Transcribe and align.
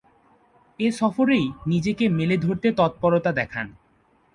এ 0.79 0.87
সফরেই 0.91 1.45
নিজেকে 1.67 2.05
মেলে 2.09 2.35
ধরতে 2.37 2.67
তৎপরতা 2.71 3.31
দেখান। 3.31 3.67